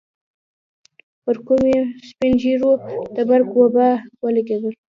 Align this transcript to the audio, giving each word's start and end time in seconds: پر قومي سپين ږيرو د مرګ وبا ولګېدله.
پر 1.23 1.35
قومي 1.45 1.73
سپين 2.07 2.33
ږيرو 2.41 2.71
د 3.15 3.17
مرګ 3.29 3.49
وبا 3.59 3.89
ولګېدله. 4.23 4.69